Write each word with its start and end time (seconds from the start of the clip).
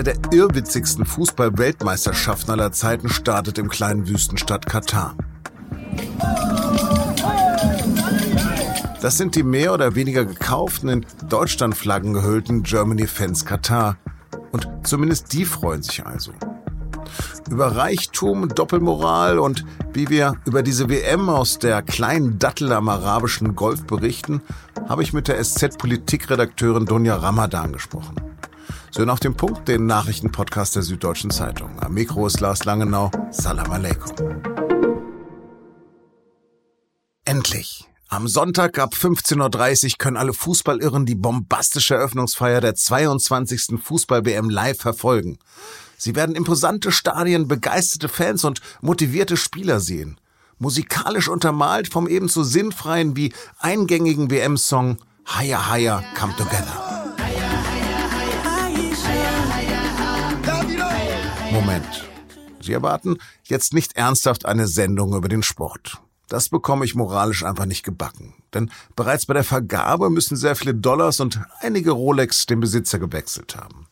Eine 0.00 0.14
der 0.14 0.32
irrwitzigsten 0.32 1.04
Fußball-Weltmeisterschaften 1.04 2.52
aller 2.52 2.72
Zeiten 2.72 3.10
startet 3.10 3.58
im 3.58 3.68
kleinen 3.68 4.08
Wüstenstadt 4.08 4.64
Katar. 4.64 5.14
Das 9.02 9.18
sind 9.18 9.34
die 9.34 9.42
mehr 9.42 9.74
oder 9.74 9.94
weniger 9.96 10.24
gekauften, 10.24 10.88
in 10.88 11.06
Deutschland-Flaggen 11.28 12.14
gehüllten 12.14 12.62
Germany-Fans 12.62 13.44
Katar. 13.44 13.98
Und 14.52 14.66
zumindest 14.84 15.34
die 15.34 15.44
freuen 15.44 15.82
sich 15.82 16.06
also. 16.06 16.32
Über 17.50 17.76
Reichtum, 17.76 18.48
Doppelmoral 18.48 19.38
und 19.38 19.66
wie 19.92 20.08
wir 20.08 20.36
über 20.46 20.62
diese 20.62 20.88
WM 20.88 21.28
aus 21.28 21.58
der 21.58 21.82
kleinen 21.82 22.38
Dattel 22.38 22.72
am 22.72 22.88
arabischen 22.88 23.54
Golf 23.54 23.84
berichten, 23.84 24.40
habe 24.88 25.02
ich 25.02 25.12
mit 25.12 25.28
der 25.28 25.44
SZ-Politikredakteurin 25.44 26.86
Dunja 26.86 27.16
Ramadan 27.16 27.74
gesprochen. 27.74 28.14
So 28.92 29.04
auf 29.04 29.20
dem 29.20 29.36
Punkt 29.36 29.68
den 29.68 29.86
Nachrichtenpodcast 29.86 30.74
der 30.74 30.82
Süddeutschen 30.82 31.30
Zeitung. 31.30 31.78
Am 31.80 31.94
Mikro 31.94 32.26
ist 32.26 32.40
Lars 32.40 32.64
Langenau. 32.64 33.10
Salam 33.30 33.70
aleikum. 33.70 34.14
Endlich! 37.24 37.86
Am 38.08 38.26
Sonntag 38.26 38.80
ab 38.80 38.94
15.30 38.94 39.84
Uhr 39.84 39.90
können 39.98 40.16
alle 40.16 40.32
Fußballirren 40.32 41.06
die 41.06 41.14
bombastische 41.14 41.94
Eröffnungsfeier 41.94 42.60
der 42.60 42.74
22. 42.74 43.80
Fußball-WM 43.80 44.50
live 44.50 44.78
verfolgen. 44.78 45.38
Sie 45.96 46.16
werden 46.16 46.34
imposante 46.34 46.90
Stadien, 46.90 47.46
begeisterte 47.46 48.08
Fans 48.08 48.42
und 48.42 48.60
motivierte 48.80 49.36
Spieler 49.36 49.78
sehen. 49.78 50.18
Musikalisch 50.58 51.28
untermalt 51.28 51.86
vom 51.86 52.08
ebenso 52.08 52.42
sinnfreien 52.42 53.14
wie 53.16 53.32
eingängigen 53.60 54.28
WM-Song 54.32 54.98
Higher 55.28 55.70
Higher 55.70 56.02
Come 56.18 56.34
Together. 56.36 56.89
Moment. 61.70 62.04
Sie 62.60 62.72
erwarten 62.72 63.16
jetzt 63.44 63.74
nicht 63.74 63.96
ernsthaft 63.96 64.44
eine 64.44 64.66
Sendung 64.66 65.14
über 65.14 65.28
den 65.28 65.44
Sport. 65.44 65.98
Das 66.28 66.48
bekomme 66.48 66.84
ich 66.84 66.96
moralisch 66.96 67.44
einfach 67.44 67.64
nicht 67.64 67.84
gebacken. 67.84 68.34
Denn 68.52 68.72
bereits 68.96 69.26
bei 69.26 69.34
der 69.34 69.44
Vergabe 69.44 70.10
müssen 70.10 70.36
sehr 70.36 70.56
viele 70.56 70.74
Dollars 70.74 71.20
und 71.20 71.38
einige 71.60 71.92
Rolex 71.92 72.46
den 72.46 72.58
Besitzer 72.58 72.98
gewechselt 72.98 73.54
haben. 73.54 73.86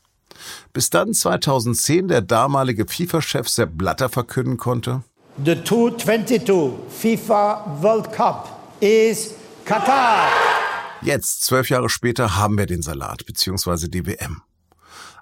Bis 0.72 0.90
dann 0.90 1.14
2010 1.14 2.08
der 2.08 2.20
damalige 2.20 2.84
FIFA-Chef 2.84 3.48
Sepp 3.48 3.78
Blatter 3.78 4.08
verkünden 4.08 4.56
konnte, 4.56 5.04
The 5.44 5.62
2022 5.62 6.50
FIFA 6.90 7.78
World 7.80 8.12
Cup 8.12 8.48
is 8.80 9.34
Qatar. 9.64 10.26
Jetzt, 11.00 11.44
zwölf 11.44 11.70
Jahre 11.70 11.88
später, 11.88 12.34
haben 12.34 12.58
wir 12.58 12.66
den 12.66 12.82
Salat 12.82 13.24
bzw. 13.24 13.86
die 13.86 14.04
WM. 14.04 14.42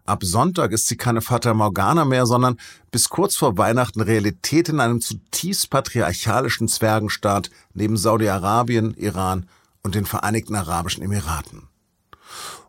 Ab 0.06 0.22
Sonntag 0.22 0.70
ist 0.70 0.86
sie 0.86 0.96
keine 0.96 1.20
Fata 1.20 1.52
Morgana 1.52 2.04
mehr, 2.04 2.26
sondern 2.26 2.58
bis 2.92 3.08
kurz 3.08 3.34
vor 3.34 3.58
Weihnachten 3.58 4.00
Realität 4.00 4.68
in 4.68 4.78
einem 4.78 5.00
zutiefst 5.00 5.68
patriarchalischen 5.68 6.68
Zwergenstaat 6.68 7.50
neben 7.74 7.96
Saudi-Arabien, 7.96 8.94
Iran 8.94 9.48
und 9.82 9.96
den 9.96 10.06
Vereinigten 10.06 10.54
Arabischen 10.54 11.02
Emiraten. 11.02 11.68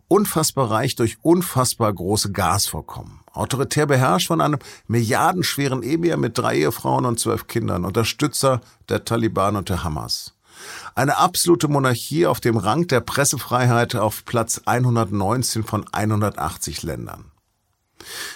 Unfassbar 0.08 0.72
reich 0.72 0.96
durch 0.96 1.18
unfassbar 1.22 1.94
große 1.94 2.32
Gasvorkommen. 2.32 3.20
Autoritär 3.34 3.86
beherrscht 3.86 4.28
von 4.28 4.42
einem 4.42 4.58
milliardenschweren 4.88 5.84
Emir 5.84 6.18
mit 6.18 6.38
drei 6.40 6.58
Ehefrauen 6.58 7.06
und 7.06 7.20
zwölf 7.20 7.46
Kindern, 7.46 7.86
Unterstützer 7.86 8.62
der 8.90 9.06
Taliban 9.06 9.56
und 9.56 9.70
der 9.70 9.84
Hamas. 9.84 10.34
Eine 10.96 11.18
absolute 11.18 11.68
Monarchie 11.68 12.26
auf 12.26 12.40
dem 12.40 12.58
Rang 12.58 12.88
der 12.88 13.02
Pressefreiheit 13.02 13.96
auf 13.96 14.26
Platz 14.26 14.62
119 14.66 15.64
von 15.64 15.86
180 15.92 16.84
Ländern. 16.84 17.32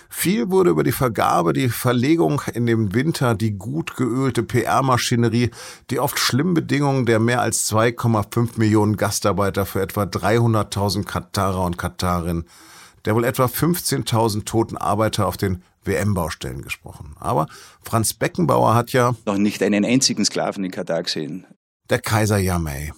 Viel 0.10 0.50
wurde 0.50 0.72
über 0.72 0.84
die 0.84 0.92
Vergabe, 0.92 1.54
die 1.54 1.70
Verlegung 1.70 2.42
in 2.54 2.66
dem 2.66 2.94
Winter, 2.94 3.36
die 3.36 3.58
gut 3.58 3.96
geölte 3.96 4.44
PR-Maschinerie, 4.44 5.52
die 5.90 6.00
oft 6.00 6.20
schlimmen 6.20 6.54
Bedingungen 6.54 7.06
der 7.06 7.20
mehr 7.20 7.42
als 7.42 7.72
2,5 7.72 8.58
Millionen 8.58 8.98
Gastarbeiter 8.98 9.66
für 9.66 9.82
etwa 9.82 10.04
300.000 10.04 11.06
Katarer 11.06 11.64
und 11.64 11.78
Katarinnen, 11.78 12.46
der 13.06 13.16
wohl 13.16 13.24
etwa 13.24 13.46
15.000 13.46 14.46
toten 14.46 14.78
Arbeiter 14.78 15.28
auf 15.28 15.38
den 15.38 15.64
WM-Baustellen 15.84 16.62
gesprochen. 16.62 17.16
Aber 17.20 17.48
Franz 17.84 18.14
Beckenbauer 18.14 18.76
hat 18.76 18.94
ja 18.94 19.16
noch 19.26 19.38
nicht 19.38 19.64
einen 19.64 19.86
einzigen 19.86 20.26
Sklaven 20.26 20.64
in 20.64 20.72
Katar 20.72 21.04
gesehen 21.04 21.48
der 21.92 22.00
Kaiser 22.00 22.38
Yamei. 22.38 22.94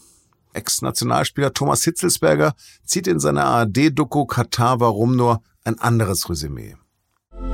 Ex-Nationalspieler 0.54 1.54
Thomas 1.54 1.84
Hitzelsberger 1.84 2.54
zieht 2.86 3.08
in 3.08 3.20
seiner 3.20 3.46
ARD-Doku 3.46 4.26
Katar 4.26 4.80
warum 4.80 5.16
nur 5.16 5.42
ein 5.64 5.80
anderes 5.80 6.30
Resümee. 6.30 6.76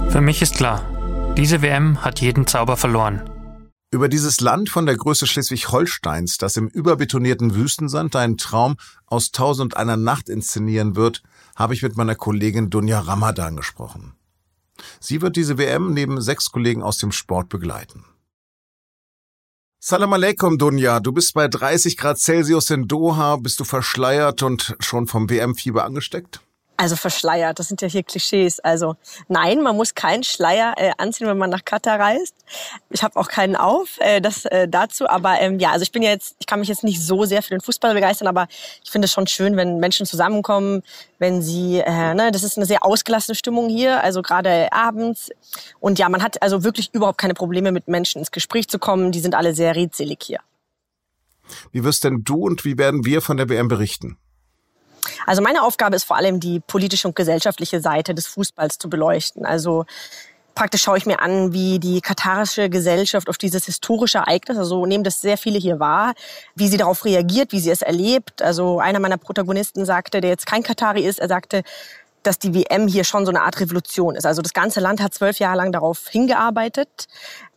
Für 0.10 0.22
mich 0.22 0.42
ist 0.42 0.56
klar, 0.56 1.34
diese 1.38 1.62
WM 1.62 2.04
hat 2.04 2.20
jeden 2.20 2.46
Zauber 2.46 2.76
verloren. 2.76 3.30
Über 3.92 4.10
dieses 4.10 4.42
Land 4.42 4.70
von 4.70 4.86
der 4.86 4.98
Größe 4.98 5.26
Schleswig-Holsteins, 5.26 6.38
das 6.38 6.58
im 6.58 6.68
überbetonierten 6.68 7.56
Wüstensand 7.56 8.16
einen 8.16 8.38
Traum 8.38 8.76
aus 9.08 9.32
Tausend 9.32 9.78
einer 9.78 9.98
Nacht 9.98 10.30
inszenieren 10.30 10.96
wird, 10.96 11.24
habe 11.56 11.74
ich 11.74 11.82
mit 11.82 11.98
meiner 11.98 12.16
Kollegin 12.16 12.70
Dunja 12.70 13.00
Ramadan 13.00 13.56
gesprochen. 13.56 14.14
Sie 15.00 15.22
wird 15.22 15.38
diese 15.38 15.58
WM 15.58 15.94
neben 15.94 16.22
sechs 16.22 16.52
Kollegen 16.52 16.84
aus 16.84 16.98
dem 16.98 17.12
Sport 17.12 17.50
begleiten. 17.50 18.06
Salam 19.82 20.12
alaikum, 20.12 20.58
Dunja. 20.58 21.00
Du 21.00 21.14
bist 21.14 21.34
bei 21.34 21.48
30 21.48 21.96
Grad 21.96 22.20
Celsius 22.20 22.70
in 22.70 22.90
Doha. 22.90 23.38
Bist 23.38 23.62
du 23.62 23.64
verschleiert 23.64 24.44
und 24.44 24.76
schon 24.82 25.08
vom 25.08 25.30
WM-Fieber 25.30 25.86
angesteckt? 25.86 26.42
Also 26.80 26.96
verschleiert, 26.96 27.60
das 27.60 27.68
sind 27.68 27.82
ja 27.82 27.90
hier 27.90 28.04
Klischees. 28.04 28.62
Also 28.62 28.96
nein, 29.28 29.62
man 29.62 29.76
muss 29.76 29.96
keinen 29.96 30.24
Schleier 30.24 30.76
äh, 30.78 30.92
anziehen, 30.98 31.28
wenn 31.28 31.38
man 31.38 31.50
nach 31.50 31.66
Katar 31.66 32.00
reist. 32.00 32.34
Ich 32.90 33.04
habe 33.04 33.20
auch 33.20 33.28
keinen 33.28 33.58
auf, 33.58 33.98
äh, 34.00 34.22
das 34.22 34.46
äh, 34.46 34.66
dazu. 34.66 35.06
Aber 35.10 35.42
ähm, 35.42 35.60
ja, 35.60 35.72
also 35.72 35.84
ich 35.84 35.92
bin 35.92 36.04
ja 36.04 36.12
jetzt, 36.12 36.38
ich 36.40 36.46
kann 36.46 36.62
mich 36.62 36.70
jetzt 36.70 36.86
nicht 36.86 37.02
so 37.06 37.26
sehr 37.26 37.44
für 37.44 37.50
den 37.50 37.60
Fußball 37.60 37.94
begeistern, 37.94 38.30
aber 38.30 38.48
ich 38.82 38.90
finde 38.90 39.08
es 39.08 39.12
schon 39.12 39.28
schön, 39.28 39.58
wenn 39.58 39.80
Menschen 39.80 40.06
zusammenkommen, 40.06 40.82
wenn 41.18 41.42
sie, 41.42 41.80
äh, 41.80 42.14
ne, 42.14 42.32
das 42.32 42.44
ist 42.44 42.56
eine 42.56 42.66
sehr 42.66 42.86
ausgelassene 42.86 43.36
Stimmung 43.36 43.68
hier, 43.68 44.02
also 44.02 44.22
gerade 44.22 44.72
abends. 44.72 45.32
Und 45.82 46.00
ja, 46.00 46.08
man 46.08 46.24
hat 46.24 46.42
also 46.42 46.64
wirklich 46.64 46.94
überhaupt 46.94 47.18
keine 47.18 47.34
Probleme 47.34 47.74
mit 47.74 47.90
Menschen 47.90 48.20
ins 48.20 48.32
Gespräch 48.32 48.70
zu 48.70 48.80
kommen. 48.80 49.12
Die 49.12 49.20
sind 49.20 49.36
alle 49.36 49.54
sehr 49.54 49.76
redselig 49.76 50.20
hier. 50.24 50.40
Wie 51.74 51.84
wirst 51.84 52.06
denn 52.06 52.24
du 52.24 52.46
und 52.46 52.64
wie 52.64 52.78
werden 52.78 53.04
wir 53.04 53.22
von 53.22 53.36
der 53.36 53.50
WM 53.50 53.68
berichten? 53.68 54.18
Also 55.26 55.42
meine 55.42 55.64
Aufgabe 55.64 55.96
ist 55.96 56.04
vor 56.04 56.18
allem 56.18 56.40
die 56.40 56.60
politische 56.60 57.08
und 57.08 57.16
gesellschaftliche 57.16 57.82
Seite 57.82 58.14
des 58.14 58.28
Fußballs 58.28 58.78
zu 58.78 58.90
beleuchten. 58.90 59.46
Also 59.46 59.86
praktisch 60.56 60.82
schaue 60.82 60.98
ich 60.98 61.06
mir 61.06 61.22
an, 61.22 61.54
wie 61.54 61.80
die 61.80 62.02
katarische 62.02 62.70
Gesellschaft 62.70 63.30
auf 63.30 63.38
dieses 63.38 63.66
historische 63.66 64.18
Ereignis, 64.18 64.58
also 64.58 64.86
nehmen 64.86 65.06
das 65.06 65.22
sehr 65.22 65.38
viele 65.38 65.58
hier 65.58 65.80
wahr, 65.80 66.14
wie 66.54 66.68
sie 66.68 66.76
darauf 66.76 67.06
reagiert, 67.06 67.54
wie 67.54 67.62
sie 67.62 67.72
es 67.72 67.82
erlebt. 67.82 68.42
Also 68.42 68.80
einer 68.80 69.00
meiner 69.00 69.18
Protagonisten 69.18 69.86
sagte, 69.86 70.20
der 70.20 70.32
jetzt 70.32 70.46
kein 70.46 70.62
Katari 70.62 71.06
ist, 71.06 71.20
er 71.20 71.30
sagte, 71.30 71.64
dass 72.24 72.40
die 72.40 72.54
WM 72.54 72.88
hier 72.88 73.04
schon 73.04 73.26
so 73.26 73.32
eine 73.32 73.42
Art 73.42 73.60
Revolution 73.60 74.16
ist. 74.16 74.26
Also 74.26 74.42
das 74.42 74.54
ganze 74.54 74.80
Land 74.80 75.02
hat 75.02 75.14
zwölf 75.14 75.40
Jahre 75.40 75.58
lang 75.58 75.72
darauf 75.72 76.08
hingearbeitet 76.08 77.08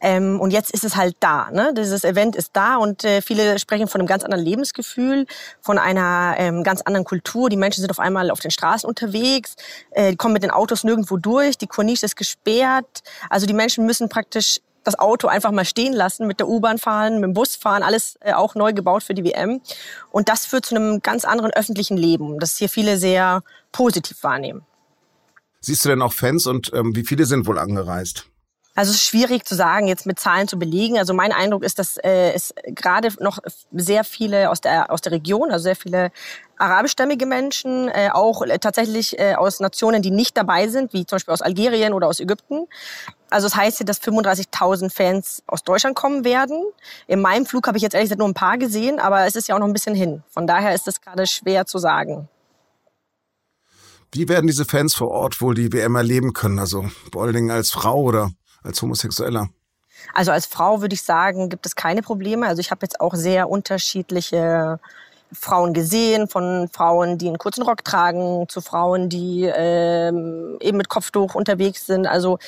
ähm, 0.01 0.41
und 0.41 0.53
jetzt 0.53 0.71
ist 0.71 0.85
es 0.85 0.97
halt 0.97 1.17
da. 1.21 1.51
Ne? 1.51 1.73
Dieses 1.77 2.05
Event 2.05 2.37
ist 2.37 2.51
da 2.53 2.77
und 2.77 3.05
äh, 3.05 3.23
viele 3.23 3.59
sprechen 3.59 3.89
von 3.89 4.01
einem 4.01 4.09
ganz 4.09 4.25
anderen 4.25 4.45
Lebensgefühl, 4.45 5.27
von 5.61 5.79
einer 5.79 6.35
ähm, 6.39 6.63
ganz 6.63 6.83
anderen 6.83 7.05
Kultur. 7.05 7.49
Die 7.49 7.57
Menschen 7.57 7.81
sind 7.81 7.91
auf 7.91 7.99
einmal 7.99 8.31
auf 8.31 8.41
den 8.41 8.51
Straßen 8.51 8.89
unterwegs, 8.89 9.57
äh, 9.91 10.15
kommen 10.17 10.35
mit 10.35 10.43
den 10.43 10.51
Autos 10.51 10.85
nirgendwo 10.85 11.17
durch, 11.17 11.59
die 11.59 11.67
Corniche 11.67 12.07
ist 12.07 12.17
gesperrt. 12.17 13.03
Also 13.31 13.47
die 13.47 13.55
Menschen 13.55 13.87
müssen 13.87 14.09
praktisch 14.09 14.61
das 14.85 14.99
Auto 14.99 15.29
einfach 15.29 15.51
mal 15.53 15.65
stehen 15.65 15.93
lassen, 15.93 16.27
mit 16.27 16.41
der 16.41 16.49
U-Bahn 16.49 16.79
fahren, 16.79 17.15
mit 17.15 17.25
dem 17.25 17.35
Bus 17.35 17.57
fahren, 17.57 17.83
alles 17.83 18.17
äh, 18.21 18.33
auch 18.33 18.55
neu 18.55 18.73
gebaut 18.73 19.03
für 19.03 19.15
die 19.15 19.25
WM. 19.25 19.61
Und 20.11 20.29
das 20.29 20.47
führt 20.47 20.67
zu 20.67 20.75
einem 20.75 21.01
ganz 21.01 21.25
anderen 21.25 21.53
öffentlichen 21.53 21.97
Leben, 21.97 22.39
das 22.39 22.57
hier 22.57 22.69
viele 22.69 22.99
sehr 22.99 23.43
positiv 23.71 24.23
wahrnehmen. 24.23 24.63
Siehst 25.61 25.85
du 25.85 25.91
denn 25.91 26.03
auch 26.03 26.13
Fans 26.13 26.47
und 26.47 26.73
ähm, 26.75 26.97
wie 26.97 27.05
viele 27.05 27.25
sind 27.25 27.47
wohl 27.47 27.59
angereist? 27.59 28.27
Also 28.75 28.91
es 28.91 28.97
ist 28.97 29.05
schwierig 29.05 29.45
zu 29.45 29.55
sagen, 29.55 29.87
jetzt 29.87 30.07
mit 30.07 30.19
Zahlen 30.19 30.49
zu 30.49 30.59
belegen. 30.59 30.97
Also 30.97 31.13
mein 31.13 31.33
Eindruck 31.33 31.63
ist, 31.63 31.79
dass 31.79 31.99
äh, 31.99 32.33
es 32.33 32.55
gerade 32.65 33.09
noch 33.21 33.39
sehr 33.73 34.03
viele 34.03 34.49
aus 34.49 34.63
der 34.63 34.91
aus 34.91 35.03
der 35.03 35.13
Region, 35.13 35.51
also 35.51 35.65
sehr 35.65 35.77
viele 35.77 36.11
arabischstämmige 36.57 37.27
Menschen, 37.27 37.89
äh, 37.89 38.09
auch 38.13 38.43
tatsächlich 38.61 39.19
äh, 39.19 39.35
aus 39.35 39.61
Nationen, 39.61 40.01
die 40.01 40.11
nicht 40.11 40.37
dabei 40.37 40.69
sind, 40.69 40.95
wie 40.95 41.05
zum 41.05 41.17
Beispiel 41.17 41.35
aus 41.35 41.43
Algerien 41.43 41.93
oder 41.93 42.09
aus 42.09 42.21
Ägypten. 42.21 42.67
Also 43.29 43.47
es 43.47 43.53
das 43.53 43.61
heißt 43.61 43.77
hier, 43.79 43.87
dass 43.87 44.01
35.000 44.01 44.91
Fans 44.91 45.43
aus 45.47 45.65
Deutschland 45.65 45.97
kommen 45.97 46.25
werden. 46.25 46.63
In 47.09 47.21
meinem 47.21 47.45
Flug 47.45 47.67
habe 47.67 47.77
ich 47.77 47.83
jetzt 47.83 47.95
ehrlich 47.95 48.09
gesagt 48.09 48.21
nur 48.21 48.29
ein 48.29 48.35
paar 48.35 48.57
gesehen, 48.57 49.01
aber 49.01 49.27
es 49.27 49.37
ist 49.37 49.49
ja 49.49 49.55
auch 49.55 49.59
noch 49.59 49.67
ein 49.67 49.73
bisschen 49.73 49.95
hin. 49.95 50.23
Von 50.31 50.47
daher 50.47 50.75
ist 50.75 50.89
es 50.89 51.01
gerade 51.01 51.27
schwer 51.27 51.67
zu 51.67 51.79
sagen. 51.79 52.29
Wie 54.13 54.29
werden 54.29 54.47
diese 54.47 54.67
Fans 54.67 54.95
vor 54.95 55.11
Ort 55.11 55.41
wohl 55.41 55.55
die 55.55 55.73
WM 55.73 55.97
erleben 55.97 56.35
können? 56.35 56.59
Also 56.59 56.85
vor 57.11 57.23
allen 57.23 57.33
Dingen 57.33 57.51
als 57.51 57.71
Frau 57.71 58.01
oder 58.03 58.31
als 58.63 58.81
Homosexueller? 58.83 59.49
Also 60.15 60.33
als 60.33 60.47
Frau 60.47 60.81
würde 60.81 60.95
ich 60.95 61.03
sagen, 61.03 61.49
gibt 61.49 61.67
es 61.67 61.77
keine 61.77 62.03
Probleme. 62.03 62.47
Also 62.47 62.61
ich 62.61 62.71
habe 62.71 62.81
jetzt 62.83 63.01
auch 63.01 63.15
sehr 63.15 63.49
unterschiedliche 63.49 64.81
Frauen 65.33 65.73
gesehen, 65.73 66.29
von 66.29 66.69
Frauen, 66.69 67.19
die 67.19 67.29
einen 67.29 67.39
kurzen 67.39 67.63
Rock 67.63 67.85
tragen, 67.85 68.49
zu 68.49 68.61
Frauen, 68.61 69.09
die 69.09 69.45
ähm, 69.45 70.59
eben 70.61 70.77
mit 70.77 70.89
Kopftuch 70.89 71.35
unterwegs 71.35 71.87
sind. 71.87 72.07
Also 72.07 72.39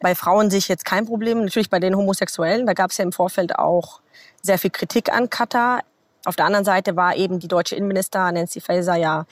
bei 0.00 0.14
Frauen 0.14 0.50
sehe 0.50 0.58
ich 0.58 0.68
jetzt 0.68 0.84
kein 0.84 1.06
Problem. 1.06 1.44
Natürlich 1.44 1.70
bei 1.70 1.78
den 1.78 1.96
Homosexuellen, 1.96 2.66
da 2.66 2.72
gab 2.72 2.90
es 2.90 2.98
ja 2.98 3.04
im 3.04 3.12
Vorfeld 3.12 3.56
auch 3.56 4.00
sehr 4.42 4.58
viel 4.58 4.70
Kritik 4.70 5.12
an 5.12 5.30
Katar. 5.30 5.82
Auf 6.24 6.36
der 6.36 6.46
anderen 6.46 6.64
Seite 6.64 6.96
war 6.96 7.16
eben 7.16 7.38
die 7.38 7.48
deutsche 7.48 7.76
Innenminister 7.76 8.30
Nancy 8.32 8.60
Faeser 8.60 8.96
ja 8.96 9.26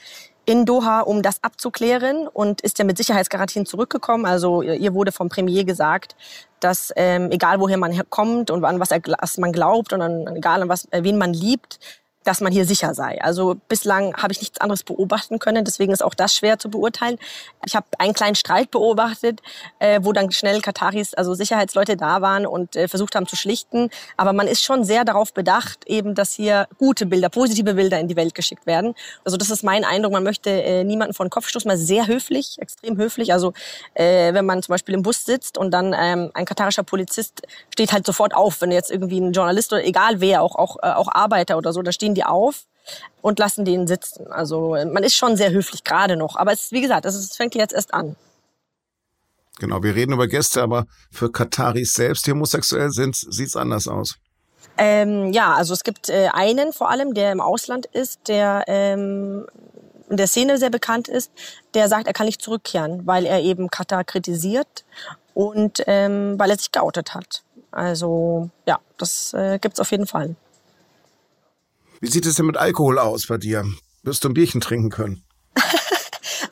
in 0.45 0.65
Doha, 0.65 1.01
um 1.01 1.21
das 1.21 1.43
abzuklären 1.43 2.27
und 2.27 2.61
ist 2.61 2.79
ja 2.79 2.85
mit 2.85 2.97
Sicherheitsgarantien 2.97 3.65
zurückgekommen. 3.65 4.25
Also 4.25 4.61
ihr 4.61 4.93
wurde 4.93 5.11
vom 5.11 5.29
Premier 5.29 5.63
gesagt, 5.63 6.15
dass 6.59 6.91
ähm, 6.95 7.31
egal 7.31 7.59
woher 7.59 7.77
man 7.77 7.99
kommt 8.09 8.49
und 8.49 8.63
an 8.65 8.79
was, 8.79 8.91
er, 8.91 9.01
was 9.19 9.37
man 9.37 9.51
glaubt 9.51 9.93
und 9.93 10.01
an, 10.01 10.35
egal 10.35 10.61
an 10.61 10.69
was, 10.69 10.87
wen 10.91 11.17
man 11.17 11.33
liebt, 11.33 11.79
dass 12.23 12.41
man 12.41 12.51
hier 12.51 12.65
sicher 12.65 12.93
sei. 12.93 13.21
Also 13.21 13.55
bislang 13.67 14.15
habe 14.15 14.31
ich 14.31 14.39
nichts 14.39 14.59
anderes 14.61 14.83
beobachten 14.83 15.39
können, 15.39 15.65
deswegen 15.65 15.91
ist 15.91 16.03
auch 16.03 16.13
das 16.13 16.35
schwer 16.35 16.59
zu 16.59 16.69
beurteilen. 16.69 17.17
Ich 17.65 17.75
habe 17.75 17.85
einen 17.97 18.13
kleinen 18.13 18.35
Streit 18.35 18.71
beobachtet, 18.71 19.41
äh, 19.79 19.99
wo 20.03 20.13
dann 20.13 20.31
schnell 20.31 20.61
Kataris, 20.61 21.13
also 21.13 21.33
Sicherheitsleute 21.33 21.97
da 21.97 22.21
waren 22.21 22.45
und 22.45 22.75
äh, 22.75 22.87
versucht 22.87 23.15
haben 23.15 23.27
zu 23.27 23.35
schlichten. 23.35 23.89
Aber 24.17 24.33
man 24.33 24.47
ist 24.47 24.63
schon 24.63 24.83
sehr 24.83 25.03
darauf 25.03 25.33
bedacht, 25.33 25.85
eben, 25.87 26.15
dass 26.15 26.33
hier 26.33 26.67
gute 26.77 27.05
Bilder, 27.05 27.29
positive 27.29 27.73
Bilder 27.73 27.99
in 27.99 28.07
die 28.07 28.15
Welt 28.15 28.35
geschickt 28.35 28.65
werden. 28.65 28.93
Also 29.25 29.37
das 29.37 29.49
ist 29.49 29.63
mein 29.63 29.83
Eindruck. 29.83 30.13
Man 30.13 30.23
möchte 30.23 30.49
äh, 30.49 30.83
niemanden 30.83 31.13
vor 31.13 31.25
den 31.25 31.31
Kopf 31.31 31.47
stoßen, 31.47 31.67
mal 31.67 31.77
sehr 31.77 32.07
höflich, 32.07 32.57
extrem 32.59 32.97
höflich. 32.97 33.33
Also 33.33 33.53
äh, 33.93 34.33
wenn 34.33 34.45
man 34.45 34.61
zum 34.61 34.73
Beispiel 34.73 34.95
im 34.95 35.01
Bus 35.01 35.25
sitzt 35.25 35.57
und 35.57 35.71
dann 35.71 35.95
ähm, 35.97 36.31
ein 36.33 36.45
katarischer 36.45 36.83
Polizist 36.83 37.41
steht 37.71 37.91
halt 37.91 38.05
sofort 38.05 38.35
auf, 38.35 38.61
wenn 38.61 38.71
jetzt 38.71 38.91
irgendwie 38.91 39.19
ein 39.19 39.33
Journalist 39.33 39.73
oder 39.73 39.83
egal 39.83 40.21
wer, 40.21 40.41
auch 40.41 40.55
auch, 40.55 40.77
äh, 40.81 40.91
auch 40.93 41.09
Arbeiter 41.11 41.57
oder 41.57 41.73
so, 41.73 41.81
da 41.81 41.91
stehen 41.91 42.10
die 42.13 42.23
auf 42.23 42.65
und 43.21 43.39
lassen 43.39 43.65
den 43.65 43.87
sitzen. 43.87 44.27
Also 44.31 44.77
man 44.91 45.03
ist 45.03 45.15
schon 45.15 45.37
sehr 45.37 45.51
höflich 45.51 45.83
gerade 45.83 46.15
noch. 46.15 46.35
Aber 46.35 46.51
es, 46.51 46.71
wie 46.71 46.81
gesagt, 46.81 47.05
es 47.05 47.35
fängt 47.35 47.55
jetzt 47.55 47.73
erst 47.73 47.93
an. 47.93 48.15
Genau, 49.59 49.83
wir 49.83 49.95
reden 49.95 50.13
über 50.13 50.27
Gäste, 50.27 50.61
aber 50.61 50.87
für 51.11 51.31
Kataris 51.31 51.93
selbst, 51.93 52.25
die 52.25 52.31
homosexuell 52.31 52.89
sind, 52.89 53.15
sieht 53.15 53.47
es 53.47 53.55
anders 53.55 53.87
aus. 53.87 54.17
Ähm, 54.77 55.31
ja, 55.33 55.53
also 55.53 55.73
es 55.73 55.83
gibt 55.83 56.09
äh, 56.09 56.29
einen 56.33 56.73
vor 56.73 56.89
allem, 56.89 57.13
der 57.13 57.31
im 57.31 57.41
Ausland 57.41 57.85
ist, 57.85 58.27
der 58.27 58.63
ähm, 58.67 59.45
in 60.09 60.17
der 60.17 60.27
Szene 60.27 60.57
sehr 60.57 60.69
bekannt 60.69 61.07
ist, 61.07 61.31
der 61.73 61.87
sagt, 61.87 62.07
er 62.07 62.13
kann 62.13 62.25
nicht 62.25 62.41
zurückkehren, 62.41 63.05
weil 63.05 63.25
er 63.25 63.41
eben 63.41 63.69
Katar 63.69 64.03
kritisiert 64.03 64.85
und 65.33 65.83
ähm, 65.87 66.39
weil 66.39 66.49
er 66.49 66.57
sich 66.57 66.71
geoutet 66.71 67.13
hat. 67.13 67.43
Also 67.71 68.49
ja, 68.67 68.79
das 68.97 69.33
äh, 69.33 69.59
gibt's 69.59 69.79
auf 69.79 69.91
jeden 69.91 70.07
Fall. 70.07 70.35
Wie 72.01 72.09
sieht 72.09 72.25
es 72.25 72.33
denn 72.33 72.47
mit 72.47 72.57
Alkohol 72.57 72.97
aus 72.97 73.27
bei 73.27 73.37
dir? 73.37 73.63
Wirst 74.01 74.23
du 74.23 74.29
ein 74.29 74.33
Bierchen 74.33 74.59
trinken 74.59 74.89
können? 74.89 75.23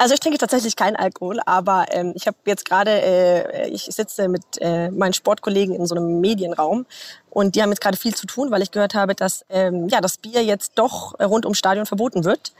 Also 0.02 0.14
ich 0.14 0.22
trinke 0.22 0.38
tatsächlich 0.38 0.78
keinen 0.78 0.96
Alkohol, 0.96 1.42
aber 1.46 1.88
ähm, 1.90 2.14
ich 2.16 2.26
habe 2.26 2.38
jetzt 2.46 2.64
gerade, 2.64 2.90
äh, 3.02 3.68
ich 3.68 3.84
sitze 3.84 4.30
mit 4.30 4.44
äh, 4.62 4.90
meinen 4.92 5.12
Sportkollegen 5.12 5.76
in 5.76 5.86
so 5.86 5.94
einem 5.94 6.22
Medienraum 6.22 6.86
und 7.30 7.56
die 7.56 7.62
haben 7.62 7.70
jetzt 7.70 7.82
gerade 7.82 7.98
viel 7.98 8.16
zu 8.16 8.26
tun, 8.26 8.50
weil 8.50 8.62
ich 8.62 8.72
gehört 8.72 8.94
habe, 8.96 9.14
dass 9.14 9.44
ähm, 9.50 9.90
ja 9.90 10.00
das 10.00 10.18
Bier 10.18 10.42
jetzt 10.42 10.74
doch 10.76 11.20
rund 11.20 11.44
ums 11.44 11.58
Stadion 11.58 11.86
verboten 11.86 12.24
wird. 12.24 12.54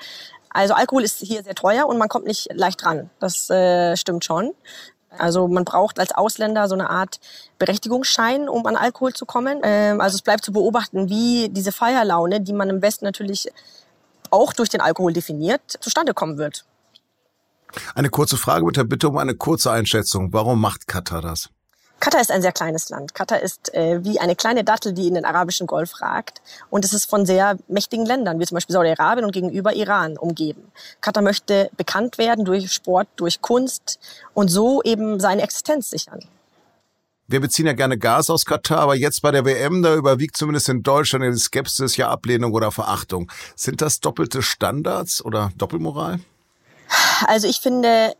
Also 0.50 0.74
Alkohol 0.74 1.04
ist 1.04 1.20
hier 1.20 1.42
sehr 1.42 1.56
teuer 1.56 1.88
und 1.88 1.98
man 1.98 2.10
kommt 2.10 2.26
nicht 2.26 2.50
leicht 2.54 2.84
dran. 2.84 3.10
Das 3.22 3.50
äh, 3.50 3.96
stimmt 3.96 4.26
schon. 4.26 4.52
Also 5.18 5.48
man 5.48 5.66
braucht 5.66 6.00
als 6.00 6.12
Ausländer 6.12 6.68
so 6.68 6.76
eine 6.76 6.90
Art 6.90 7.20
Berechtigungsschein, 7.58 8.48
um 8.48 8.66
an 8.66 8.76
Alkohol 8.76 9.14
zu 9.14 9.26
kommen. 9.26 9.60
Ähm, 9.64 10.02
also 10.02 10.16
es 10.16 10.22
bleibt 10.22 10.46
zu 10.46 10.54
beobachten, 10.54 11.10
wie 11.10 11.50
diese 11.50 11.72
Feierlaune, 11.72 12.42
die 12.42 12.54
man 12.54 12.70
im 12.70 12.82
Westen 12.82 13.06
natürlich 13.06 13.52
auch 14.30 14.54
durch 14.54 14.70
den 14.70 14.82
Alkohol 14.82 15.14
definiert, 15.14 15.62
zustande 15.80 16.14
kommen 16.14 16.38
wird. 16.38 16.66
Eine 17.96 18.10
kurze 18.10 18.38
Frage 18.38 18.66
mit 18.66 18.78
der 18.78 18.84
Bitte 18.84 19.10
um 19.10 19.18
eine 19.18 19.36
kurze 19.36 19.72
Einschätzung. 19.72 20.34
Warum 20.34 20.60
macht 20.62 20.88
Katar 20.88 21.22
das? 21.22 21.50
Katar 22.00 22.22
ist 22.22 22.32
ein 22.32 22.42
sehr 22.42 22.52
kleines 22.52 22.90
Land. 22.90 23.14
Katar 23.14 23.42
ist 23.42 23.74
äh, 23.74 24.04
wie 24.04 24.20
eine 24.20 24.36
kleine 24.36 24.64
Dattel, 24.64 24.94
die 24.94 25.08
in 25.08 25.16
den 25.16 25.26
arabischen 25.26 25.68
Golf 25.68 26.02
ragt. 26.02 26.42
Und 26.70 26.86
es 26.86 26.94
ist 26.94 27.10
von 27.10 27.26
sehr 27.26 27.58
mächtigen 27.68 28.06
Ländern, 28.06 28.40
wie 28.40 28.46
zum 28.46 28.56
Beispiel 28.56 28.74
Saudi-Arabien 28.74 29.26
und 29.26 29.32
gegenüber 29.32 29.74
Iran 29.74 30.18
umgeben. 30.18 30.72
Katar 31.02 31.24
möchte 31.24 31.70
bekannt 31.76 32.18
werden 32.18 32.46
durch 32.46 32.72
Sport, 32.72 33.08
durch 33.18 33.42
Kunst 33.42 34.00
und 34.34 34.48
so 34.48 34.82
eben 34.84 35.20
seine 35.20 35.42
Existenz 35.42 35.90
sichern. 35.90 36.20
Wir 37.28 37.42
beziehen 37.42 37.68
ja 37.68 37.74
gerne 37.74 37.98
Gas 38.00 38.32
aus 38.32 38.44
Katar, 38.44 38.80
aber 38.80 38.96
jetzt 38.96 39.22
bei 39.22 39.30
der 39.30 39.46
WM, 39.46 39.84
da 39.84 39.94
überwiegt 39.94 40.36
zumindest 40.36 40.68
in 40.68 40.82
Deutschland 40.82 41.24
die 41.24 41.40
Skepsis, 41.40 41.96
ja 41.96 42.10
Ablehnung 42.10 42.54
oder 42.54 42.72
Verachtung. 42.72 43.32
Sind 43.56 43.82
das 43.82 44.00
doppelte 44.00 44.42
Standards 44.42 45.24
oder 45.24 45.52
Doppelmoral? 45.56 46.20
Also 47.28 47.48
ich 47.48 47.60
finde, 47.60 48.16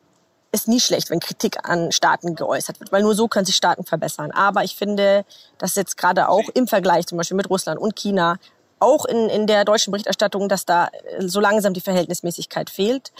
ist 0.52 0.68
nie 0.68 0.80
schlecht, 0.80 1.10
wenn 1.10 1.20
Kritik 1.20 1.58
an 1.64 1.92
Staaten 1.92 2.36
geäußert 2.36 2.80
wird, 2.80 2.92
weil 2.92 3.04
nur 3.04 3.16
so 3.16 3.28
können 3.28 3.46
sich 3.46 3.56
Staaten 3.56 3.86
verbessern. 3.86 4.32
Aber 4.32 4.64
ich 4.64 4.76
finde, 4.76 5.26
dass 5.58 5.76
jetzt 5.76 5.98
gerade 5.98 6.30
auch 6.30 6.50
im 6.54 6.68
Vergleich 6.68 7.06
zum 7.06 7.18
Beispiel 7.18 7.38
mit 7.38 7.50
Russland 7.50 7.80
und 7.80 7.96
China, 7.96 8.38
auch 8.80 9.06
in, 9.06 9.30
in 9.30 9.46
der 9.46 9.66
deutschen 9.66 9.92
Berichterstattung, 9.92 10.48
dass 10.50 10.66
da 10.66 10.88
äh, 10.88 11.28
so 11.28 11.40
langsam 11.40 11.74
die 11.74 11.82
Verhältnismäßigkeit 11.82 12.70
fehlt. 12.70 13.12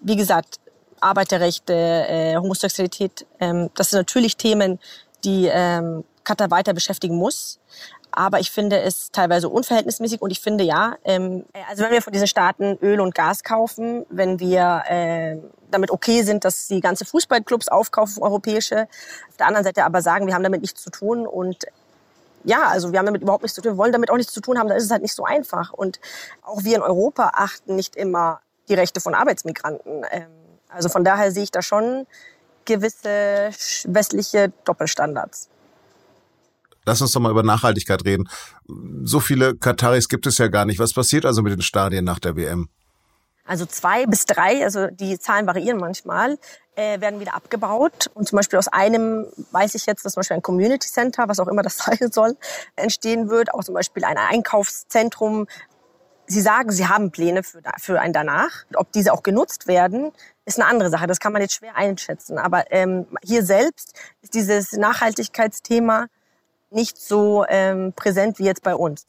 Wie 0.00 0.16
gesagt, 0.16 0.58
Arbeiterrechte, 1.00 1.72
äh, 1.72 2.36
Homosexualität, 2.36 3.26
ähm, 3.40 3.70
das 3.76 3.90
sind 3.90 4.00
natürlich 4.00 4.36
Themen, 4.36 4.80
die 5.24 5.46
ähm, 5.46 6.04
Katar 6.24 6.50
weiter 6.50 6.72
beschäftigen 6.72 7.16
muss 7.16 7.60
aber 8.16 8.40
ich 8.40 8.50
finde 8.50 8.80
es 8.80 9.10
teilweise 9.10 9.48
unverhältnismäßig 9.48 10.22
und 10.22 10.30
ich 10.30 10.40
finde 10.40 10.64
ja, 10.64 10.96
ähm, 11.04 11.44
also 11.68 11.82
wenn 11.82 11.92
wir 11.92 12.02
von 12.02 12.12
diesen 12.12 12.26
Staaten 12.26 12.78
Öl 12.82 13.00
und 13.00 13.14
Gas 13.14 13.44
kaufen, 13.44 14.06
wenn 14.08 14.40
wir 14.40 14.82
äh, 14.88 15.36
damit 15.70 15.90
okay 15.90 16.22
sind, 16.22 16.44
dass 16.44 16.68
die 16.68 16.80
ganze 16.80 17.04
Fußballclubs 17.04 17.68
aufkaufen, 17.68 18.22
europäische, 18.22 18.88
auf 19.28 19.36
der 19.38 19.46
anderen 19.46 19.64
Seite 19.64 19.84
aber 19.84 20.02
sagen, 20.02 20.26
wir 20.26 20.34
haben 20.34 20.42
damit 20.42 20.62
nichts 20.62 20.82
zu 20.82 20.90
tun 20.90 21.26
und 21.26 21.64
ja, 22.44 22.68
also 22.68 22.92
wir 22.92 22.98
haben 22.98 23.06
damit 23.06 23.22
überhaupt 23.22 23.42
nichts 23.42 23.54
zu 23.54 23.62
tun, 23.62 23.72
wir 23.72 23.78
wollen 23.78 23.92
damit 23.92 24.10
auch 24.10 24.16
nichts 24.16 24.32
zu 24.32 24.40
tun 24.40 24.58
haben, 24.58 24.68
dann 24.68 24.76
ist 24.76 24.84
es 24.84 24.90
halt 24.90 25.02
nicht 25.02 25.14
so 25.14 25.24
einfach. 25.24 25.72
Und 25.72 25.98
auch 26.42 26.62
wir 26.62 26.76
in 26.76 26.82
Europa 26.82 27.32
achten 27.34 27.74
nicht 27.74 27.96
immer 27.96 28.40
die 28.68 28.74
Rechte 28.74 29.00
von 29.00 29.14
Arbeitsmigranten. 29.14 30.04
Ähm, 30.10 30.26
also 30.68 30.88
von 30.88 31.04
daher 31.04 31.32
sehe 31.32 31.44
ich 31.44 31.50
da 31.50 31.62
schon 31.62 32.06
gewisse 32.64 33.50
westliche 33.84 34.52
Doppelstandards. 34.64 35.48
Lass 36.86 37.00
uns 37.00 37.12
doch 37.12 37.20
mal 37.20 37.30
über 37.30 37.42
Nachhaltigkeit 37.42 38.04
reden. 38.04 38.28
So 39.04 39.20
viele 39.20 39.56
Kataris 39.56 40.08
gibt 40.08 40.26
es 40.26 40.38
ja 40.38 40.48
gar 40.48 40.64
nicht. 40.64 40.78
Was 40.78 40.92
passiert 40.92 41.24
also 41.24 41.42
mit 41.42 41.52
den 41.52 41.62
Stadien 41.62 42.04
nach 42.04 42.18
der 42.18 42.36
WM? 42.36 42.68
Also 43.46 43.66
zwei 43.66 44.06
bis 44.06 44.24
drei, 44.24 44.64
also 44.64 44.86
die 44.86 45.18
Zahlen 45.18 45.46
variieren 45.46 45.78
manchmal, 45.78 46.38
äh, 46.76 47.00
werden 47.00 47.20
wieder 47.20 47.34
abgebaut. 47.34 48.10
Und 48.14 48.26
zum 48.26 48.36
Beispiel 48.36 48.58
aus 48.58 48.68
einem 48.68 49.26
weiß 49.50 49.74
ich 49.74 49.84
jetzt, 49.84 50.04
dass 50.04 50.14
zum 50.14 50.20
Beispiel 50.20 50.36
ein 50.36 50.42
Community 50.42 50.88
Center, 50.88 51.28
was 51.28 51.38
auch 51.40 51.48
immer 51.48 51.62
das 51.62 51.76
sein 51.84 52.10
soll, 52.10 52.36
entstehen 52.76 53.28
wird. 53.28 53.52
Auch 53.52 53.62
zum 53.62 53.74
Beispiel 53.74 54.04
ein 54.04 54.16
Einkaufszentrum. 54.16 55.46
Sie 56.26 56.40
sagen, 56.40 56.72
Sie 56.72 56.86
haben 56.86 57.10
Pläne 57.10 57.42
für, 57.42 57.60
für 57.78 58.00
ein 58.00 58.14
danach. 58.14 58.64
Ob 58.76 58.90
diese 58.92 59.12
auch 59.12 59.22
genutzt 59.22 59.66
werden, 59.66 60.12
ist 60.46 60.58
eine 60.58 60.66
andere 60.68 60.88
Sache. 60.88 61.06
Das 61.06 61.20
kann 61.20 61.34
man 61.34 61.42
jetzt 61.42 61.54
schwer 61.54 61.76
einschätzen. 61.76 62.38
Aber 62.38 62.72
ähm, 62.72 63.06
hier 63.22 63.44
selbst 63.44 63.92
ist 64.22 64.32
dieses 64.32 64.72
Nachhaltigkeitsthema 64.72 66.06
nicht 66.74 66.98
so 66.98 67.44
ähm, 67.48 67.92
präsent 67.94 68.38
wie 68.38 68.44
jetzt 68.44 68.62
bei 68.62 68.74
uns. 68.74 69.06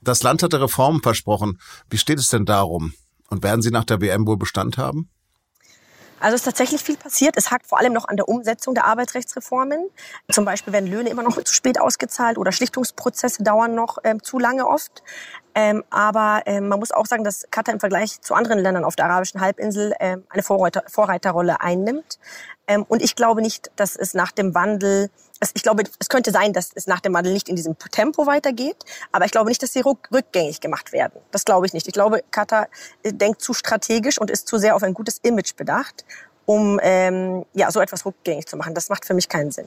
Das 0.00 0.22
Land 0.22 0.42
hatte 0.42 0.60
Reformen 0.60 1.02
versprochen. 1.02 1.60
Wie 1.90 1.98
steht 1.98 2.18
es 2.18 2.28
denn 2.28 2.46
darum? 2.46 2.94
Und 3.28 3.42
werden 3.42 3.62
sie 3.62 3.70
nach 3.70 3.84
der 3.84 4.00
WM 4.00 4.26
wohl 4.26 4.36
Bestand 4.36 4.78
haben? 4.78 5.10
Also 6.20 6.34
es 6.34 6.42
ist 6.42 6.44
tatsächlich 6.44 6.82
viel 6.82 6.98
passiert. 6.98 7.36
Es 7.38 7.50
hakt 7.50 7.66
vor 7.66 7.78
allem 7.78 7.94
noch 7.94 8.06
an 8.06 8.16
der 8.16 8.28
Umsetzung 8.28 8.74
der 8.74 8.84
Arbeitsrechtsreformen. 8.84 9.88
Zum 10.30 10.44
Beispiel 10.44 10.72
werden 10.72 10.90
Löhne 10.90 11.08
immer 11.08 11.22
noch 11.22 11.42
zu 11.42 11.54
spät 11.54 11.80
ausgezahlt 11.80 12.36
oder 12.36 12.52
Schlichtungsprozesse 12.52 13.42
dauern 13.42 13.74
noch 13.74 13.98
ähm, 14.04 14.22
zu 14.22 14.38
lange 14.38 14.66
oft. 14.66 15.02
Ähm, 15.54 15.82
aber 15.90 16.42
ähm, 16.44 16.68
man 16.68 16.78
muss 16.78 16.92
auch 16.92 17.06
sagen, 17.06 17.24
dass 17.24 17.46
Katar 17.50 17.72
im 17.72 17.80
Vergleich 17.80 18.20
zu 18.20 18.34
anderen 18.34 18.58
Ländern 18.58 18.84
auf 18.84 18.96
der 18.96 19.06
arabischen 19.06 19.40
Halbinsel 19.40 19.94
ähm, 19.98 20.24
eine 20.28 20.42
Vorreiter 20.42 20.84
Vorreiterrolle 20.86 21.60
einnimmt. 21.60 22.18
Ähm, 22.70 22.84
und 22.88 23.02
ich 23.02 23.16
glaube 23.16 23.42
nicht, 23.42 23.72
dass 23.74 23.96
es 23.96 24.14
nach 24.14 24.30
dem 24.30 24.54
Wandel, 24.54 25.10
ich 25.54 25.64
glaube, 25.64 25.82
es 25.98 26.08
könnte 26.08 26.30
sein, 26.30 26.52
dass 26.52 26.70
es 26.72 26.86
nach 26.86 27.00
dem 27.00 27.12
Wandel 27.14 27.32
nicht 27.32 27.48
in 27.48 27.56
diesem 27.56 27.76
Tempo 27.76 28.28
weitergeht, 28.28 28.76
aber 29.10 29.24
ich 29.24 29.32
glaube 29.32 29.48
nicht, 29.48 29.60
dass 29.60 29.72
sie 29.72 29.80
rückgängig 29.80 30.60
gemacht 30.60 30.92
werden. 30.92 31.20
Das 31.32 31.44
glaube 31.44 31.66
ich 31.66 31.72
nicht. 31.72 31.88
Ich 31.88 31.92
glaube, 31.92 32.22
Katar 32.30 32.68
äh, 33.02 33.12
denkt 33.12 33.42
zu 33.42 33.54
strategisch 33.54 34.20
und 34.20 34.30
ist 34.30 34.46
zu 34.46 34.56
sehr 34.56 34.76
auf 34.76 34.84
ein 34.84 34.94
gutes 34.94 35.18
Image 35.24 35.56
bedacht, 35.56 36.04
um 36.46 36.78
ähm, 36.80 37.44
ja, 37.54 37.72
so 37.72 37.80
etwas 37.80 38.06
rückgängig 38.06 38.46
zu 38.46 38.56
machen. 38.56 38.72
Das 38.72 38.88
macht 38.88 39.04
für 39.04 39.14
mich 39.14 39.28
keinen 39.28 39.50
Sinn. 39.50 39.66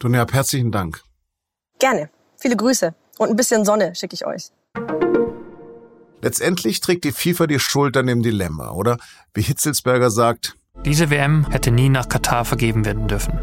Dunja, 0.00 0.26
herzlichen 0.28 0.72
Dank. 0.72 1.04
Gerne. 1.78 2.10
Viele 2.38 2.56
Grüße 2.56 2.92
und 3.18 3.30
ein 3.30 3.36
bisschen 3.36 3.64
Sonne 3.64 3.94
schicke 3.94 4.14
ich 4.14 4.26
euch. 4.26 4.50
Letztendlich 6.22 6.80
trägt 6.80 7.04
die 7.04 7.12
FIFA 7.12 7.46
die 7.46 7.60
Schuld 7.60 7.96
an 7.96 8.08
dem 8.08 8.24
Dilemma, 8.24 8.72
oder? 8.72 8.96
Wie 9.32 9.42
Hitzelsberger 9.42 10.10
sagt, 10.10 10.56
diese 10.84 11.10
WM 11.10 11.46
hätte 11.50 11.70
nie 11.70 11.88
nach 11.88 12.08
Katar 12.08 12.44
vergeben 12.44 12.84
werden 12.84 13.08
dürfen. 13.08 13.38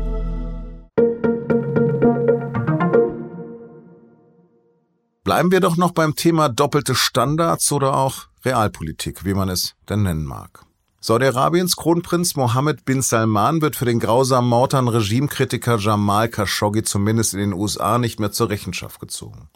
Bleiben 5.24 5.52
wir 5.52 5.62
doch 5.62 5.78
noch 5.78 5.92
beim 5.92 6.16
Thema 6.16 6.50
doppelte 6.50 6.96
Standards 6.96 7.72
oder 7.72 7.96
auch 7.96 8.28
Realpolitik, 8.44 9.24
wie 9.24 9.34
man 9.34 9.50
es 9.50 9.76
denn 9.88 10.04
nennen 10.04 10.26
mag. 10.26 10.66
Saudi-Arabiens 11.00 11.76
Kronprinz 11.76 12.36
Mohammed 12.36 12.86
bin 12.86 13.02
Salman 13.02 13.62
wird 13.62 13.76
für 13.76 13.86
den 13.86 14.00
grausamen 14.00 14.50
Mord 14.50 14.74
an 14.74 14.88
Regimekritiker 14.88 15.78
Jamal 15.78 16.30
Khashoggi 16.30 16.84
zumindest 16.84 17.34
in 17.34 17.40
den 17.40 17.54
USA 17.54 17.98
nicht 17.98 18.20
mehr 18.20 18.32
zur 18.32 18.50
Rechenschaft 18.50 19.00
gezogen. 19.00 19.50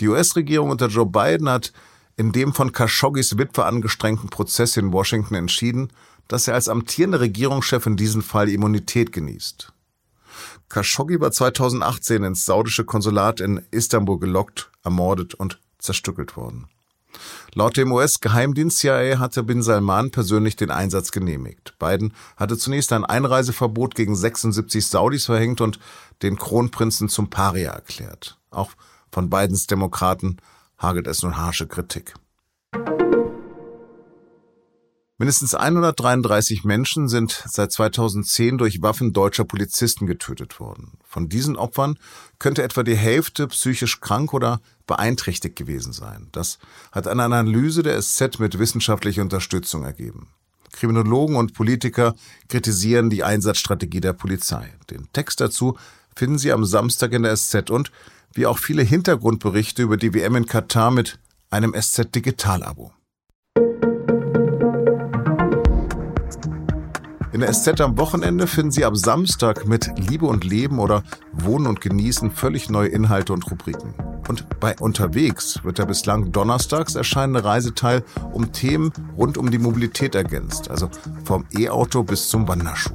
Die 0.00 0.08
US-Regierung 0.08 0.70
unter 0.70 0.88
Joe 0.88 1.06
Biden 1.06 1.48
hat 1.48 1.72
in 2.16 2.32
dem 2.32 2.52
von 2.52 2.72
Khashoggis 2.72 3.38
Witwe 3.38 3.64
angestrengten 3.64 4.30
Prozess 4.30 4.76
in 4.76 4.92
Washington 4.92 5.34
entschieden, 5.34 5.92
dass 6.32 6.48
er 6.48 6.54
als 6.54 6.68
amtierender 6.68 7.20
Regierungschef 7.20 7.84
in 7.84 7.96
diesem 7.96 8.22
Fall 8.22 8.48
Immunität 8.48 9.12
genießt. 9.12 9.70
Khashoggi 10.70 11.20
war 11.20 11.30
2018 11.30 12.24
ins 12.24 12.46
saudische 12.46 12.84
Konsulat 12.84 13.40
in 13.40 13.60
Istanbul 13.70 14.18
gelockt, 14.18 14.70
ermordet 14.82 15.34
und 15.34 15.60
zerstückelt 15.78 16.34
worden. 16.34 16.68
Laut 17.52 17.76
dem 17.76 17.92
US-Geheimdienst 17.92 18.78
CIA 18.78 19.18
hatte 19.18 19.42
Bin 19.42 19.62
Salman 19.62 20.10
persönlich 20.10 20.56
den 20.56 20.70
Einsatz 20.70 21.12
genehmigt. 21.12 21.74
Biden 21.78 22.14
hatte 22.38 22.56
zunächst 22.56 22.94
ein 22.94 23.04
Einreiseverbot 23.04 23.94
gegen 23.94 24.16
76 24.16 24.86
Saudis 24.86 25.26
verhängt 25.26 25.60
und 25.60 25.78
den 26.22 26.38
Kronprinzen 26.38 27.10
zum 27.10 27.28
Paria 27.28 27.72
erklärt. 27.72 28.38
Auch 28.50 28.70
von 29.10 29.28
Bidens 29.28 29.66
Demokraten 29.66 30.38
hagelt 30.78 31.06
es 31.06 31.22
nun 31.22 31.36
harsche 31.36 31.66
Kritik. 31.66 32.14
Mindestens 35.22 35.54
133 35.54 36.64
Menschen 36.64 37.08
sind 37.08 37.44
seit 37.46 37.70
2010 37.70 38.58
durch 38.58 38.82
Waffen 38.82 39.12
deutscher 39.12 39.44
Polizisten 39.44 40.08
getötet 40.08 40.58
worden. 40.58 40.98
Von 41.04 41.28
diesen 41.28 41.54
Opfern 41.54 41.96
könnte 42.40 42.64
etwa 42.64 42.82
die 42.82 42.96
Hälfte 42.96 43.46
psychisch 43.46 44.00
krank 44.00 44.34
oder 44.34 44.60
beeinträchtigt 44.88 45.54
gewesen 45.54 45.92
sein. 45.92 46.26
Das 46.32 46.58
hat 46.90 47.06
eine 47.06 47.22
Analyse 47.22 47.84
der 47.84 48.02
SZ 48.02 48.40
mit 48.40 48.58
wissenschaftlicher 48.58 49.22
Unterstützung 49.22 49.84
ergeben. 49.84 50.26
Kriminologen 50.72 51.36
und 51.36 51.54
Politiker 51.54 52.16
kritisieren 52.48 53.08
die 53.08 53.22
Einsatzstrategie 53.22 54.00
der 54.00 54.14
Polizei. 54.14 54.74
Den 54.90 55.06
Text 55.12 55.40
dazu 55.40 55.78
finden 56.16 56.38
Sie 56.38 56.50
am 56.50 56.64
Samstag 56.64 57.12
in 57.12 57.22
der 57.22 57.36
SZ 57.36 57.70
und 57.70 57.92
wie 58.34 58.46
auch 58.46 58.58
viele 58.58 58.82
Hintergrundberichte 58.82 59.84
über 59.84 59.96
die 59.96 60.14
WM 60.14 60.34
in 60.34 60.46
Katar 60.46 60.90
mit 60.90 61.20
einem 61.48 61.80
SZ 61.80 62.10
In 67.32 67.40
der 67.40 67.50
SZ 67.50 67.80
am 67.80 67.96
Wochenende 67.96 68.46
finden 68.46 68.72
Sie 68.72 68.84
ab 68.84 68.94
Samstag 68.94 69.66
mit 69.66 69.90
Liebe 69.96 70.26
und 70.26 70.44
Leben 70.44 70.78
oder 70.78 71.02
Wohnen 71.32 71.66
und 71.66 71.80
Genießen 71.80 72.30
völlig 72.30 72.68
neue 72.68 72.88
Inhalte 72.88 73.32
und 73.32 73.50
Rubriken. 73.50 73.94
Und 74.28 74.60
bei 74.60 74.76
Unterwegs 74.78 75.64
wird 75.64 75.78
der 75.78 75.86
bislang 75.86 76.30
donnerstags 76.30 76.94
erscheinende 76.94 77.42
Reiseteil 77.42 78.04
um 78.34 78.52
Themen 78.52 78.92
rund 79.16 79.38
um 79.38 79.50
die 79.50 79.56
Mobilität 79.56 80.14
ergänzt, 80.14 80.70
also 80.70 80.90
vom 81.24 81.46
E-Auto 81.56 82.02
bis 82.02 82.28
zum 82.28 82.48
Wanderschuh. 82.48 82.92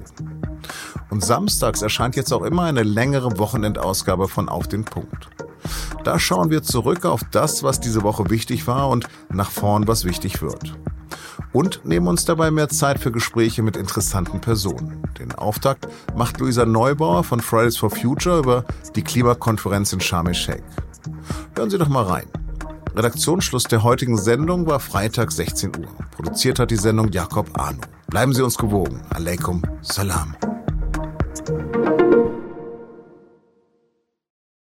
Und 1.09 1.23
samstags 1.23 1.81
erscheint 1.81 2.15
jetzt 2.15 2.31
auch 2.31 2.43
immer 2.43 2.63
eine 2.63 2.83
längere 2.83 3.39
Wochenendausgabe 3.39 4.27
von 4.27 4.49
Auf 4.49 4.67
den 4.67 4.85
Punkt. 4.85 5.29
Da 6.03 6.19
schauen 6.19 6.51
wir 6.51 6.61
zurück 6.61 7.05
auf 7.05 7.21
das, 7.31 7.63
was 7.63 7.79
diese 7.79 8.03
Woche 8.03 8.29
wichtig 8.29 8.67
war 8.67 8.89
und 8.89 9.07
nach 9.33 9.49
vorn, 9.49 9.87
was 9.87 10.05
wichtig 10.05 10.43
wird. 10.43 10.77
Und 11.53 11.85
nehmen 11.85 12.07
uns 12.07 12.25
dabei 12.25 12.51
mehr 12.51 12.69
Zeit 12.69 12.99
für 12.99 13.11
Gespräche 13.11 13.63
mit 13.63 13.77
interessanten 13.77 14.41
Personen. 14.41 15.01
Den 15.19 15.31
Auftakt 15.33 15.87
macht 16.15 16.39
Luisa 16.39 16.65
Neubauer 16.65 17.23
von 17.23 17.39
Fridays 17.39 17.77
for 17.77 17.89
Future 17.89 18.39
über 18.39 18.65
die 18.95 19.03
Klimakonferenz 19.03 19.93
in 19.93 19.99
Sharm 19.99 20.27
el-Sheikh. 20.27 20.63
Hören 21.55 21.69
Sie 21.69 21.77
doch 21.77 21.89
mal 21.89 22.03
rein. 22.03 22.27
Redaktionsschluss 22.95 23.65
der 23.65 23.83
heutigen 23.83 24.17
Sendung 24.17 24.65
war 24.65 24.79
Freitag 24.79 25.31
16 25.31 25.75
Uhr. 25.77 25.87
Produziert 26.11 26.59
hat 26.59 26.71
die 26.71 26.77
Sendung 26.77 27.11
Jakob 27.11 27.47
Arno. 27.53 27.81
Bleiben 28.07 28.33
Sie 28.33 28.41
uns 28.41 28.57
gewogen. 28.57 29.01
Aleikum 29.11 29.61
Salam. 29.81 30.35